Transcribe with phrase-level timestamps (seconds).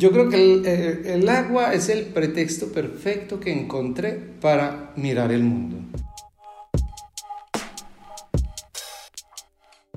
[0.00, 5.30] Yo creo que el, eh, el, agua es el pretexto perfecto que encontré para mirar
[5.30, 5.76] el mundo.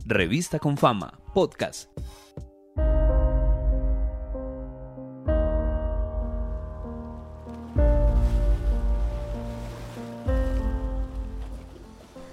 [0.06, 1.90] Revista con Fama, podcast.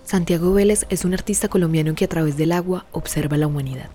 [0.03, 3.91] Santiago Vélez es un artista colombiano que a través del agua observa la humanidad.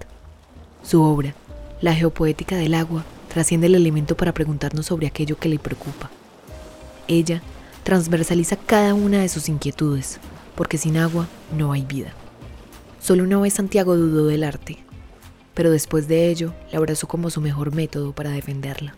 [0.81, 1.35] Su obra,
[1.81, 3.03] La geopoética del agua,
[3.35, 6.09] trasciende el elemento para preguntarnos sobre aquello que le preocupa.
[7.09, 7.41] Ella
[7.83, 10.19] transversaliza cada una de sus inquietudes,
[10.55, 12.13] porque sin agua no hay vida.
[13.01, 14.77] Solo una vez Santiago dudó del arte,
[15.53, 18.95] pero después de ello la abrazó como su mejor método para defenderla.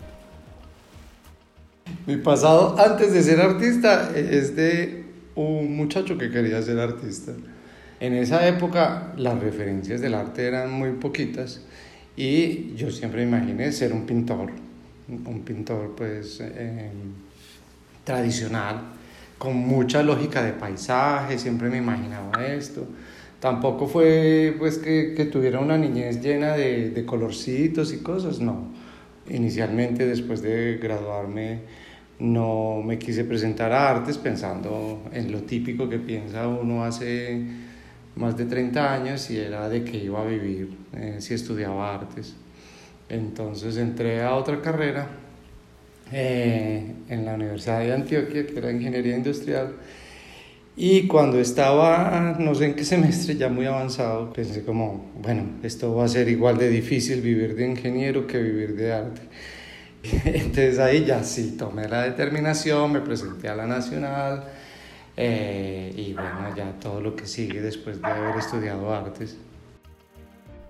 [2.05, 7.31] Mi pasado antes de ser artista es de un muchacho que quería ser artista.
[7.99, 11.61] En esa época las referencias del arte eran muy poquitas
[12.17, 14.49] y yo siempre imaginé ser un pintor,
[15.07, 16.89] un pintor pues eh,
[18.03, 18.81] tradicional,
[19.37, 22.87] con mucha lógica de paisaje, siempre me imaginaba esto.
[23.39, 28.73] Tampoco fue pues que, que tuviera una niñez llena de, de colorcitos y cosas, no.
[29.29, 31.59] Inicialmente después de graduarme
[32.17, 37.66] no me quise presentar a artes pensando en lo típico que piensa uno hace
[38.17, 42.35] más de 30 años y era de que iba a vivir eh, si estudiaba artes.
[43.09, 45.07] Entonces entré a otra carrera
[46.11, 49.73] eh, en la Universidad de Antioquia, que era Ingeniería Industrial,
[50.79, 55.95] y cuando estaba, no sé en qué semestre, ya muy avanzado, pensé como, bueno, esto
[55.95, 59.21] va a ser igual de difícil vivir de ingeniero que vivir de arte.
[60.25, 64.43] Entonces ahí ya sí, tomé la determinación, me presenté a la Nacional,
[65.17, 69.35] eh, y bueno, ya todo lo que sigue después de haber estudiado artes.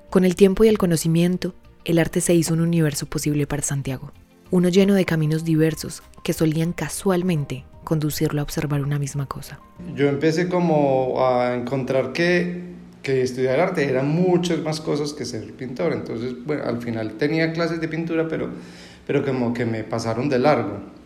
[0.09, 1.53] Con el tiempo y el conocimiento,
[1.83, 4.13] el arte se hizo un universo posible para Santiago,
[4.49, 9.59] uno lleno de caminos diversos que solían casualmente conducirlo a observar una misma cosa.
[9.95, 15.53] Yo empecé como a encontrar que, que estudiar arte era muchas más cosas que ser
[15.53, 18.49] pintor, entonces bueno, al final tenía clases de pintura, pero,
[19.05, 20.96] pero como que me pasaron de largo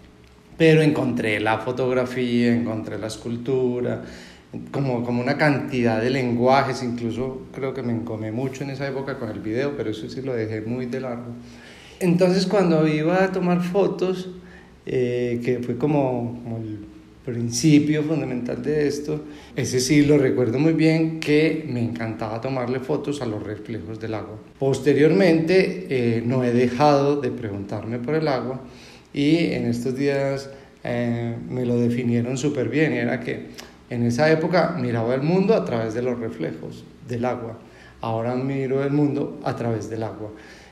[0.61, 4.03] pero encontré la fotografía, encontré la escultura,
[4.69, 9.17] como, como una cantidad de lenguajes, incluso creo que me encomé mucho en esa época
[9.17, 11.31] con el video, pero eso sí lo dejé muy de largo.
[11.99, 14.29] Entonces cuando iba a tomar fotos,
[14.85, 16.85] eh, que fue como, como, el
[17.25, 19.19] principio fundamental de esto,
[19.55, 24.13] ese sí lo recuerdo muy bien, que me encantaba tomarle fotos a los reflejos del
[24.13, 24.37] agua.
[24.59, 28.61] Posteriormente eh, no he dejado de preguntarme por el agua
[29.13, 30.49] y en estos días
[30.83, 33.47] eh, me lo definieron súper bien y era que
[33.89, 37.59] en esa época miraba el mundo a través de los reflejos del agua,
[37.99, 40.31] ahora miro el mundo a través del agua.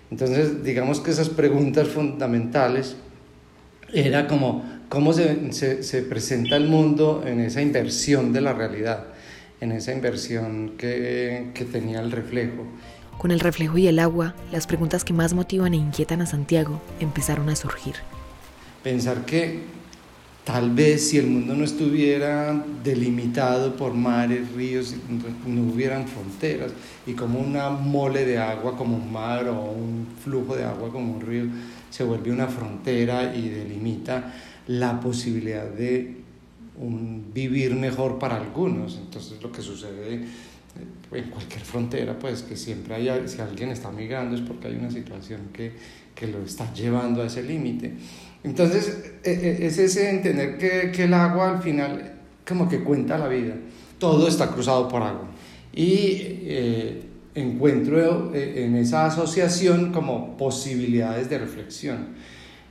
[0.10, 2.96] Entonces, digamos que esas preguntas fundamentales
[3.94, 9.06] era como cómo se, se, se presenta el mundo en esa inversión de la realidad,
[9.62, 12.66] en esa inversión que, que tenía el reflejo.
[13.18, 16.82] Con el reflejo y el agua, las preguntas que más motivan e inquietan a Santiago
[17.02, 17.96] empezaron a surgir
[18.84, 19.62] pensar que
[20.44, 22.54] tal vez si el mundo no estuviera
[22.84, 24.96] delimitado por mares, ríos,
[25.46, 26.72] no hubieran fronteras,
[27.06, 31.14] y como una mole de agua como un mar o un flujo de agua como
[31.14, 31.46] un río
[31.90, 34.34] se vuelve una frontera y delimita
[34.68, 36.18] la posibilidad de
[37.34, 38.98] vivir mejor para algunos.
[38.98, 40.26] Entonces lo que sucede
[41.12, 44.92] en cualquier frontera, pues que siempre hay, si alguien está migrando es porque hay una
[44.92, 45.72] situación que,
[46.14, 47.94] que lo está llevando a ese límite.
[48.44, 52.14] Entonces, e, e, es ese entender que, que, el agua al final
[52.48, 53.56] como que cuenta la vida.
[53.98, 55.28] Todo está cruzado por agua.
[55.74, 57.02] Y eh,
[57.36, 62.08] encuentro eh, en esa asociación como posibilidades de reflexión.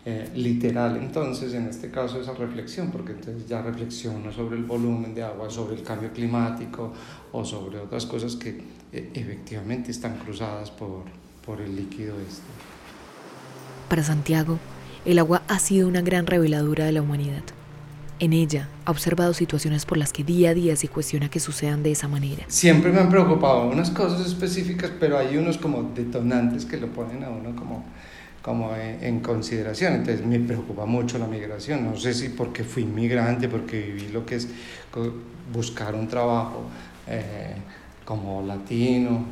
[0.07, 5.13] Eh, literal entonces en este caso esa reflexión porque entonces ya reflexiono sobre el volumen
[5.13, 6.93] de agua sobre el cambio climático
[7.33, 11.03] o sobre otras cosas que efectivamente están cruzadas por,
[11.45, 12.43] por el líquido este
[13.89, 14.59] para Santiago
[15.05, 17.43] el agua ha sido una gran reveladora de la humanidad.
[18.21, 21.83] En ella ha observado situaciones por las que día a día se cuestiona que sucedan
[21.83, 22.45] de esa manera.
[22.49, 27.23] Siempre me han preocupado unas cosas específicas, pero hay unos como detonantes que lo ponen
[27.23, 27.85] a uno como,
[28.49, 29.97] como en consideración.
[29.97, 31.85] Entonces me preocupa mucho la migración.
[31.85, 34.49] No sé si porque fui inmigrante, porque viví lo que es
[35.53, 36.63] buscar un trabajo
[37.07, 37.53] eh,
[38.07, 39.23] como latino.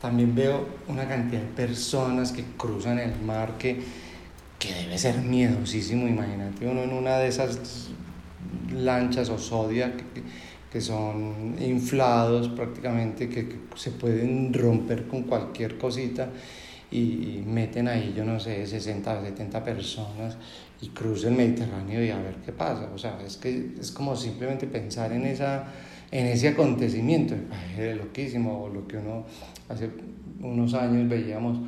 [0.00, 3.78] También veo una cantidad de personas que cruzan el mar que
[4.62, 7.88] que debe ser miedosísimo, imagínate uno en una de esas
[8.72, 10.04] lanchas o sodia que,
[10.72, 16.28] que son inflados prácticamente, que, se pueden romper con cualquier cosita
[16.92, 20.36] y meten ahí, yo no sé, 60 o 70 personas
[20.82, 22.90] y cruza el Mediterráneo y a ver qué pasa.
[22.94, 25.64] O sea, es que es como simplemente pensar en, esa,
[26.10, 27.34] en ese acontecimiento.
[27.78, 29.24] Es loquísimo, lo que uno
[29.68, 29.90] hace
[30.40, 31.58] unos años veíamos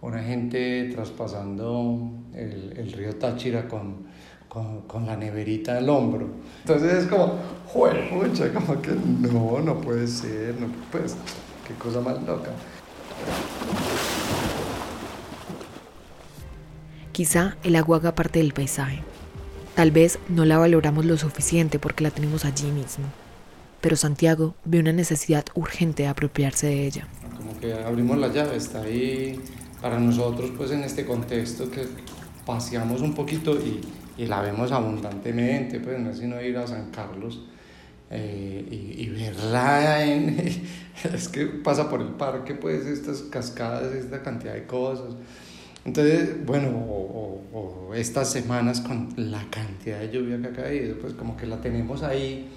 [0.00, 4.06] una gente traspasando el, el río Táchira con,
[4.48, 6.28] con, con, la neverita al hombro.
[6.62, 7.38] Entonces es como,
[8.10, 11.14] mucha, como que no, no puede ser, no, pues,
[11.68, 12.50] qué cosa más loca.
[17.12, 19.00] Quizá el agua haga parte del paisaje.
[19.74, 23.04] Tal vez no la valoramos lo suficiente porque la tenemos allí mismo.
[23.82, 27.08] Pero Santiago ve una necesidad urgente de apropiarse de ella.
[27.36, 29.38] Como que abrimos la llave, está ahí
[29.82, 31.86] para nosotros pues en este contexto que
[32.46, 33.80] paseamos un poquito y,
[34.16, 37.40] y la vemos abundantemente, pues no es sino ir a San Carlos
[38.10, 40.38] eh, y, y, verla en...
[41.14, 45.14] es que pasa por el parque pues estas cascadas, esta cantidad de cosas.
[45.84, 51.36] Entonces, bueno, o, estas semanas con la cantidad de lluvia que ha caído, pues como
[51.36, 52.48] que la tenemos ahí.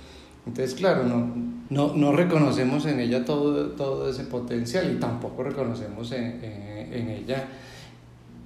[0.46, 1.34] Entonces, claro, no,
[1.70, 7.48] no, no reconocemos en ella todo, todo ese potencial y tampoco reconocemos en, en, ella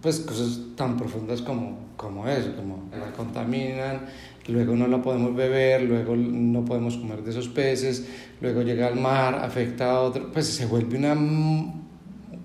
[0.02, 4.06] pues cosas tan profundas como, como eso, como la contaminan,
[4.48, 8.08] luego no la podemos beber, luego no podemos comer de esos peces,
[8.40, 11.16] luego llega al mar, afecta a otro, pues se vuelve una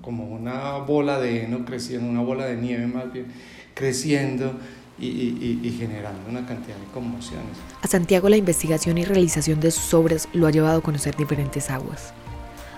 [0.05, 3.27] como una bola de heno creciendo, una bola de nieve más bien,
[3.73, 4.53] creciendo
[4.99, 7.57] y, y, y, generando una cantidad de conmociones.
[7.83, 11.71] A Santiago la investigación y realización de sus obras lo ha llevado a conocer diferentes
[11.71, 12.13] aguas.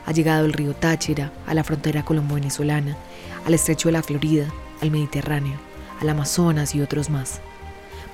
[0.07, 2.97] Ha llegado al río Táchira, a la frontera colombo-venezolana,
[3.45, 4.47] al estrecho de la Florida,
[4.81, 5.57] al Mediterráneo,
[6.01, 7.41] al Amazonas y otros más.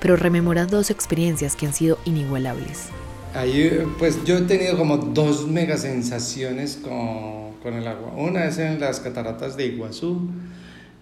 [0.00, 2.88] Pero rememoran dos experiencias que han sido inigualables.
[3.34, 8.14] Ahí, pues yo he tenido como dos mega sensaciones con con el agua.
[8.16, 10.30] Una es en las cataratas de Iguazú,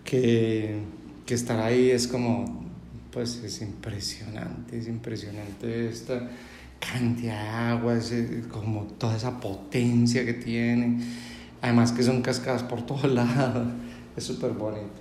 [0.04, 0.80] que,
[1.26, 2.64] que estar ahí es como,
[3.10, 6.28] pues es impresionante, es impresionante esta
[6.80, 8.12] cantidad de agua, es
[8.50, 11.00] como toda esa potencia que tiene.
[11.62, 13.68] Además que son cascadas por todos lados,
[14.16, 15.00] es súper bonito.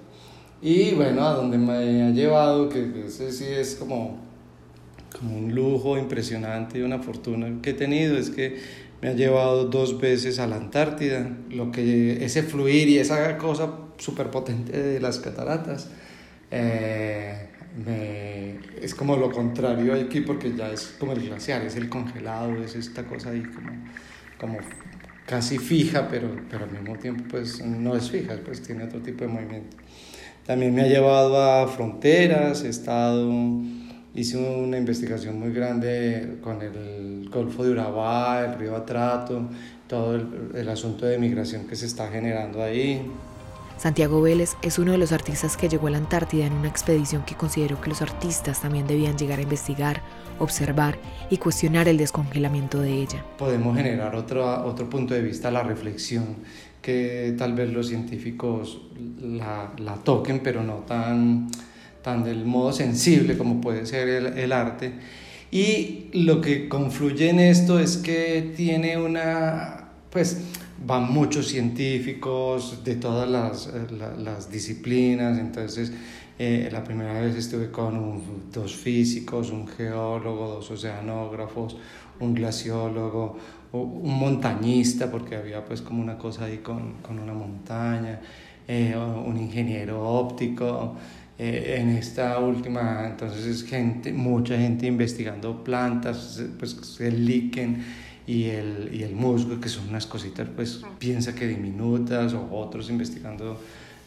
[0.61, 4.28] Y bueno, a donde me ha llevado, que ese sí es como,
[5.17, 8.59] como un lujo impresionante y una fortuna que he tenido, es que
[9.01, 13.71] me ha llevado dos veces a la Antártida, lo que ese fluir y esa cosa
[13.97, 15.89] súper potente de las cataratas.
[16.51, 17.47] Eh,
[18.81, 22.75] es como lo contrario aquí porque ya es como el glaciar, es el congelado, es
[22.75, 23.71] esta cosa ahí como,
[24.39, 24.57] como
[25.25, 29.23] casi fija, pero, pero al mismo tiempo pues no es fija, pues tiene otro tipo
[29.23, 29.77] de movimiento.
[30.45, 33.31] También me ha llevado a fronteras, he estado
[34.15, 39.49] hice una investigación muy grande con el Golfo de Urabá, el río Atrato,
[39.87, 43.09] todo el, el, asunto de migración que se está generando ahí.
[43.77, 47.23] Santiago Vélez es uno de los artistas que llegó a la Antártida en una expedición
[47.23, 50.01] que consideró que los artistas también debían llegar a investigar,
[50.37, 50.97] observar
[51.29, 53.23] y cuestionar el descongelamiento de ella.
[53.37, 56.35] Podemos generar otro, otro punto de vista, la reflexión,
[56.81, 58.81] que tal vez los científicos
[59.21, 61.49] la, la toquen, pero no tan
[62.09, 64.93] tan del modo sensible como puede ser el, arte.
[65.51, 70.41] Y lo que confluye en esto es que tiene una, pues
[70.85, 73.69] van muchos científicos de todas las,
[74.17, 75.91] las disciplinas, entonces
[76.39, 81.77] eh, la primera vez estuve con dos físicos, un geólogo, dos oceanógrafos,
[82.19, 83.37] un glaciólogo,
[83.71, 88.19] un montañista, porque había pues como una cosa ahí con, con una montaña,
[88.67, 90.95] eh, un ingeniero óptico,
[91.41, 97.81] eh, en esta última, entonces es gente, mucha gente investigando plantas, pues el líquen
[98.27, 102.89] y el, y el musgo, que son unas cositas, pues piensa que diminutas, o otros
[102.89, 103.57] investigando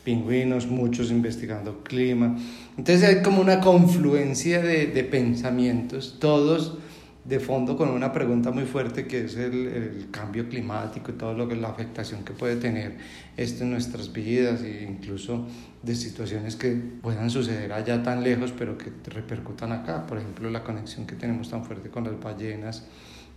[0.04, 2.36] pingüinos, muchos investigando clima.
[2.76, 6.76] Entonces hay como una confluencia de, de pensamientos, todos
[7.24, 11.34] de fondo con una pregunta muy fuerte que es el, el, cambio climático y todo
[11.34, 12.96] lo que la afectación que puede tener
[13.36, 15.46] esto en nuestras vidas e incluso
[15.82, 20.64] de situaciones que puedan suceder allá tan lejos pero que repercutan acá, por ejemplo la
[20.64, 22.86] conexión que tenemos tan fuerte con las ballenas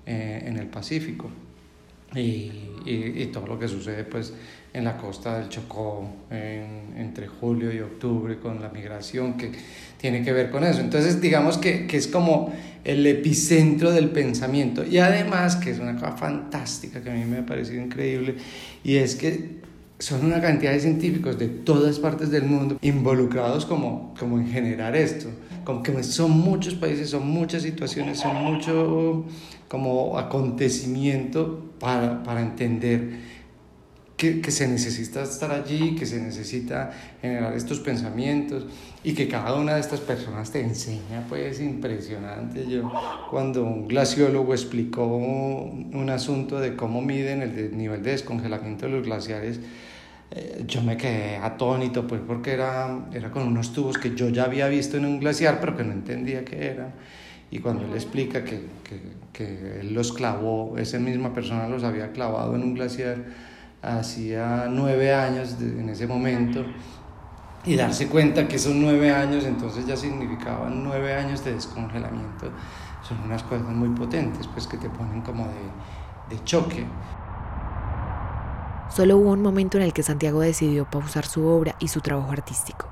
[0.07, 1.29] eh, en el Pacífico
[2.13, 2.19] y,
[2.85, 4.33] y, y, todo lo que sucede pues
[4.73, 9.51] en la costa del Chocó en, entre julio y octubre con la migración que
[9.97, 10.81] tiene que ver con eso.
[10.81, 15.95] Entonces digamos que, que es como el epicentro del pensamiento y además que es una
[15.95, 18.35] cosa fantástica que a mí me ha parecido increíble
[18.83, 19.65] y es que
[19.99, 24.95] son una cantidad de científicos de todas partes del mundo involucrados como, como en generar
[24.95, 25.29] esto.
[25.63, 29.25] Como que son muchos países, son muchas situaciones, son mucho
[29.75, 33.09] como acontecimiento para, para entender
[34.15, 38.67] que, que, se necesita estar allí, que se necesita generar estos pensamientos
[39.03, 42.65] y que cada una de estas personas te enseña, pues impresionante.
[42.69, 42.89] Yo
[43.29, 49.03] cuando un glaciólogo explicó un asunto de cómo miden el nivel de descongelamiento de los
[49.03, 49.59] glaciares,
[50.31, 54.45] eh, yo me quedé atónito, pues porque era, era con unos tubos que yo ya
[54.45, 56.93] había visto en un glaciar, pero que no entendía qué eran.
[57.51, 62.11] Y cuando él explica que, que, que él los clavó, esa misma persona los había
[62.11, 63.17] clavado en un glaciar,
[63.81, 66.65] hacía nueve años en ese momento
[67.65, 72.51] y darse cuenta que esos nueve años entonces ya significaban nueve años de descongelamiento
[73.01, 76.85] son unas cosas muy potentes pues que te ponen como de, de choque.
[78.89, 82.31] Solo hubo un momento en el que Santiago decidió pausar su obra y su trabajo
[82.31, 82.87] artístico,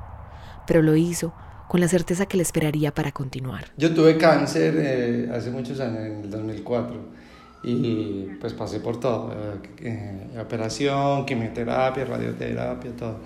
[0.68, 1.34] pero lo hizo
[1.74, 3.65] con la certeza que le esperaría para continuar.
[3.77, 7.01] Yo tuve cáncer eh, hace muchos años, en el 2004
[7.63, 13.22] y pues pasé por todo, eh, eh, operación, quimioterapia, radioterapia, todo.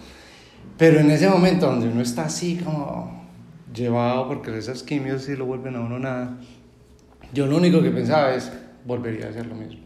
[0.77, 3.27] Pero en ese momento donde uno está así como
[3.73, 6.37] llevado porque esas quimios sí lo vuelven a uno nada,
[7.33, 8.49] yo lo único que pensaba es,
[8.85, 9.81] volvería a hacer lo mismo.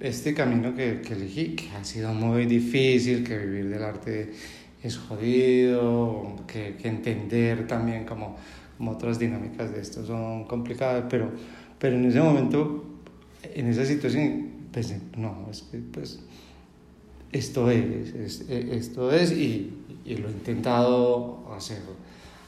[0.00, 4.34] Este camino que, que elegí, que ha sido muy difícil, que vivir del arte
[4.82, 8.36] es jodido, que, que entender también como,
[8.78, 11.30] como otras dinámicas de esto son complicadas, pero,
[11.78, 12.90] pero en ese momento
[13.42, 16.20] en esa situación pensé, no, es que pues
[17.32, 19.72] esto es, esto es y,
[20.04, 21.78] y, lo he intentado hacer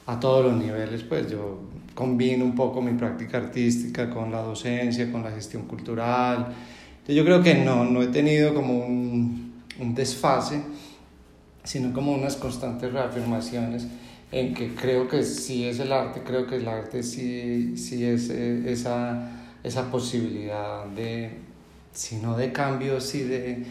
[0.07, 1.61] a todos los niveles, pues yo
[1.95, 6.53] combino un poco mi práctica artística con la docencia, con la gestión cultural.
[7.07, 10.63] Yo creo que no, no he tenido como un, un desfase,
[11.65, 13.87] sino como unas constantes reafirmaciones
[14.31, 18.31] en que creo que sí es el arte, creo que el arte sí, sí es
[18.31, 21.31] eh, esa esa posibilidad de,
[21.93, 23.65] si no de cambio, sí de,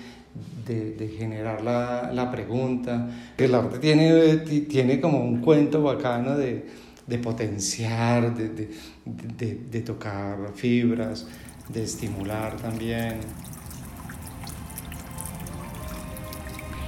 [0.66, 3.10] de, generar la, la, pregunta.
[3.38, 6.66] El arte tiene, tiene como un cuento bacano de,
[7.08, 8.70] de potenciar, de,
[9.06, 11.28] de, tocar fibras,
[11.68, 13.20] de estimular también.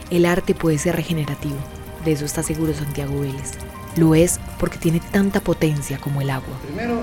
[0.09, 1.57] El arte puede ser regenerativo,
[2.05, 3.51] de eso está seguro Santiago Vélez.
[3.95, 6.59] Lo es porque tiene tanta potencia como el agua.
[6.65, 6.99] Primero,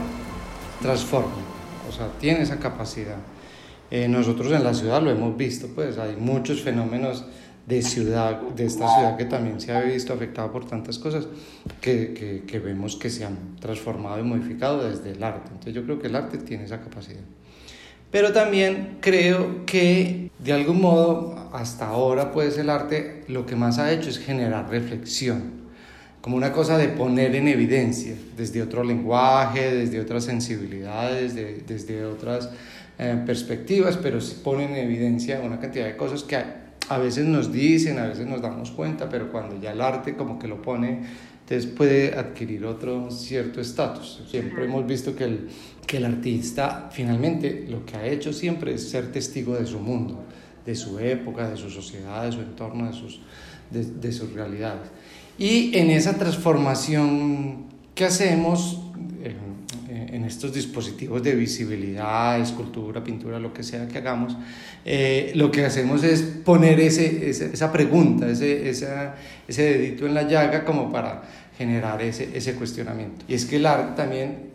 [0.83, 1.51] transforma
[1.91, 3.17] o sea, tiene esa capacidad.
[3.91, 7.25] Eh, nosotros en la ciudad lo hemos visto, pues hay muchos fenómenos
[7.67, 11.27] de ciudad, de esta ciudad que también se ha visto afectada por tantas cosas
[11.81, 15.49] que, que, que, vemos que se han transformado y modificado desde el arte.
[15.49, 17.21] Entonces yo creo que el arte tiene esa capacidad.
[18.11, 23.79] Pero también creo que de algún modo hasta ahora pues el arte lo que más
[23.79, 25.61] ha hecho es generar reflexión
[26.21, 32.51] como una cosa de poner en evidencia desde otro lenguaje, desde otras sensibilidades, desde otras
[32.99, 37.51] eh, perspectivas, pero se pone en evidencia una cantidad de cosas que a, veces nos
[37.51, 41.01] dicen, a veces nos damos cuenta, pero cuando ya el arte como que lo pone,
[41.41, 44.23] entonces puede adquirir otro cierto estatus.
[44.31, 45.49] Siempre hemos visto que el,
[45.87, 50.23] que el artista finalmente lo que ha hecho siempre es ser testigo de su mundo,
[50.65, 53.21] de su época, de su sociedad, de su entorno, de sus,
[53.71, 54.91] de, de sus realidades.
[55.39, 58.81] Y en esa transformación que hacemos
[60.13, 64.37] en estos dispositivos de visibilidad, escultura, pintura, lo que sea que hagamos,
[64.85, 70.65] eh, lo que hacemos es poner ese, esa pregunta, ese, ese dedito en la llaga
[70.65, 71.23] como para
[71.57, 73.25] generar ese, ese cuestionamiento.
[73.29, 74.51] Y es que el arte también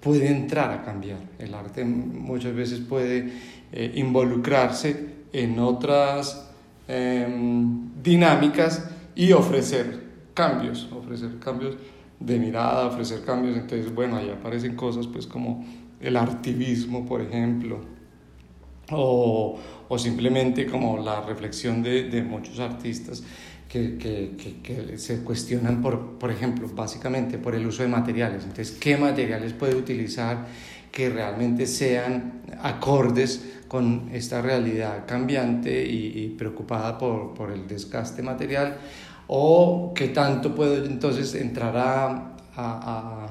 [0.00, 1.18] puede entrar a cambiar.
[1.38, 3.30] El arte muchas veces puede
[3.72, 6.48] eh, involucrarse en otras
[6.86, 11.76] em, dinámicas y ofrecer cambios, ofrecer cambios
[12.20, 13.56] de mirada, ofrecer cambios.
[13.56, 15.64] Entonces, bueno, ahí aparecen cosas pues como
[16.00, 17.80] el artivismo, por ejemplo,
[18.90, 19.58] o,
[19.88, 23.22] o simplemente como la reflexión de, de muchos artistas
[23.68, 28.44] que, que, que, se cuestionan, por, por ejemplo, básicamente por el uso de materiales.
[28.44, 30.46] Entonces, ¿qué materiales puede utilizar
[30.90, 38.22] que realmente sean acordes con esta realidad cambiante y, y preocupada por, por el desgaste
[38.22, 38.78] material?
[39.28, 43.28] o qué tanto puedo entonces entrar a, a,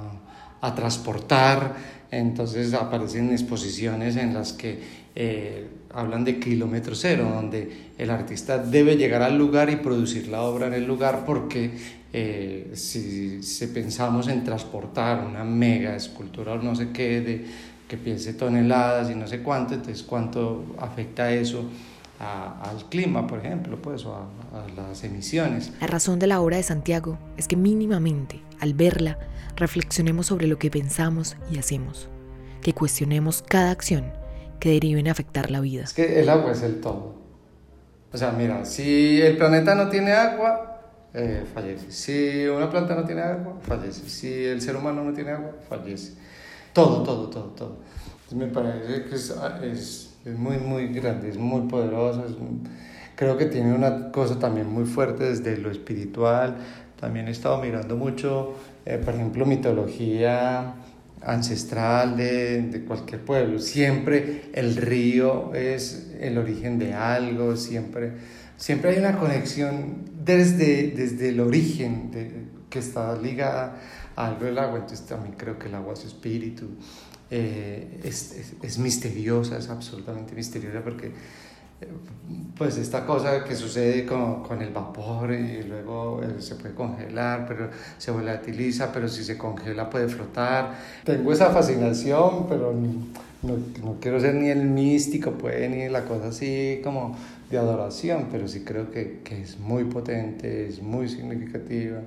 [0.62, 1.76] a, transportar.
[2.10, 4.80] Entonces aparecen exposiciones en las que
[5.16, 10.44] eh, hablan de kilómetro cero, donde el artista debe llegar al lugar y producir la
[10.44, 11.72] obra en el lugar porque
[12.14, 17.46] eh, si, si, pensamos en transportar una mega escultura o no sé qué, de,
[17.88, 21.70] que piense toneladas y no sé cuánto, entonces cuánto afecta eso
[22.20, 25.72] al clima, por ejemplo, pues, o a, a las emisiones.
[25.80, 29.20] La razón de la obra de Santiago es que mínimamente, al verla,
[29.56, 32.10] reflexionemos sobre lo que pensamos y hacemos,
[32.62, 34.12] que cuestionemos cada acción
[34.60, 35.84] que derive en afectar la vida.
[35.84, 37.16] Es que el agua es el todo.
[38.12, 40.77] O sea, mira, si el planeta no tiene agua,
[41.18, 41.92] eh, fallece.
[41.92, 44.08] Si una planta no tiene agua, fallece.
[44.08, 46.14] Si el ser humano no tiene agua, fallece.
[46.74, 47.78] Todo, todo, todo, todo.
[48.36, 52.24] me parece que es, muy, muy grande, es muy poderoso.
[53.16, 56.58] creo que tiene una cosa también muy fuerte desde lo espiritual.
[57.00, 58.54] También he estado mirando mucho,
[58.86, 60.76] eh, por ejemplo, mitología
[61.22, 63.58] ancestral de, de, cualquier pueblo.
[63.58, 68.12] Siempre el río es el origen de algo, siempre,
[68.58, 72.12] siempre hay una conexión desde, desde el origen
[72.70, 73.78] que está ligada
[74.16, 74.80] a algo del agua.
[74.80, 76.68] Entonces también creo que el agua es espíritu.
[77.30, 81.12] Eh, es, es, es, misteriosa, es absolutamente misteriosa porque
[82.58, 87.46] pues esta cosa que sucede con, con, el vapor y luego eh, se puede congelar,
[87.48, 90.76] pero se volatiliza, pero si se congela puede flotar.
[91.04, 92.74] Tengo esa fascinación, pero
[93.48, 97.16] no, no quiero ser ni el místico, pues, ni la cosa así como
[97.50, 102.02] de adoración, pero sí creo que, que es muy potente, es muy significativa.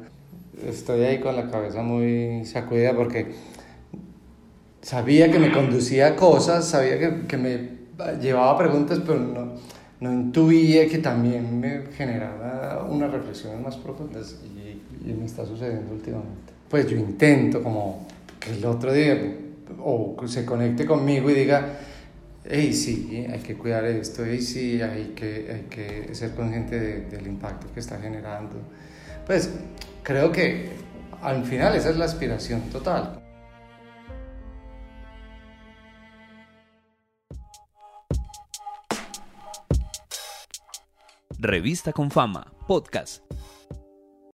[0.66, 3.32] Estoy ahí con la cabeza muy sacudida porque
[4.82, 7.80] sabía que me conducía a cosas, sabía que, que me
[8.20, 9.54] llevaba preguntas, pero no,
[10.00, 15.92] no intuía que también me generaba unas reflexiones más profundas y, y, me está sucediendo
[15.92, 16.52] últimamente.
[16.68, 18.06] Pues yo intento como
[18.38, 19.18] que el otro día
[19.78, 21.78] o se conecte conmigo y diga,
[22.44, 27.00] hey, sí, hay que cuidar esto, hey, sí, hay que, hay que ser consciente de,
[27.02, 28.56] del impacto que está generando.
[29.26, 29.50] Pues
[30.02, 30.70] creo que
[31.22, 33.20] al final esa es la aspiración total.
[41.38, 43.22] Revista con Fama, podcast.